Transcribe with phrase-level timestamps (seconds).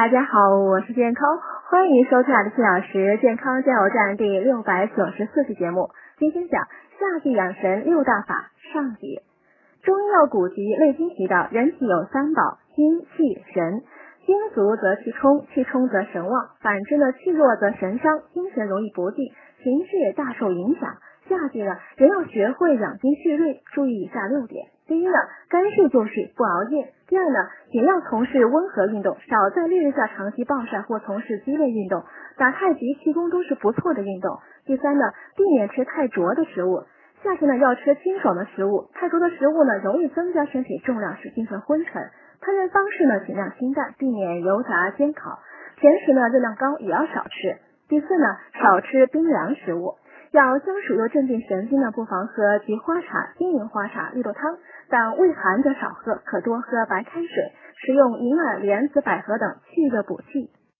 [0.00, 1.28] 大家好，我是健康，
[1.68, 5.90] 欢迎收看二十四小时健康加油站第六百九十四期节目。
[6.16, 6.64] 今天讲
[6.98, 9.20] 夏季养神六大法上集。
[9.82, 13.82] 中医药古籍《内经》提到，人体有三宝：精、气、神。
[14.24, 20.96] 精足则气充，气充则神旺；反之呢，气弱则神伤，精神容易不济，情绪也大受影响。
[21.28, 25.14] 夏季呢，人要学会养精蓄锐，注意以下六点：第一呢，
[25.48, 27.38] 干睡就睡，不熬夜；第二呢，
[27.70, 32.02] 尽量从事温和运动，少在烈日下长期暴晒或从事激烈运动，
[32.36, 34.40] 打太极、气功都是不错的运动。
[34.66, 36.82] 第三呢，避免吃太浊的食物。
[37.22, 42.10] 夏天呢，要吃清爽的食物，太浊的食物呢，容易增加身体重量，使精神昏沉。
[42.42, 45.38] 烹饪方式呢，尽量清淡，避免油炸煎烤。
[45.76, 47.58] 甜食呢，热量高也要少吃。
[47.88, 48.26] 第四呢，
[48.60, 49.94] 少吃冰凉食物。
[50.32, 54.58] 要消暑又镇定神经的，不妨喝菊花茶、金银花茶、绿豆汤，
[54.88, 57.52] 但胃寒则少喝，可多喝白开水。
[57.76, 60.50] 食用银耳、莲子、百合等，去热补气。